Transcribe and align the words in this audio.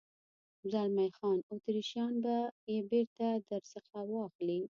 زلمی 0.71 1.09
خان: 1.17 1.37
اتریشیان 1.51 2.13
به 2.23 2.35
یې 2.71 2.79
بېرته 2.89 3.27
در 3.49 3.63
څخه 3.73 3.95
واخلي. 4.11 4.61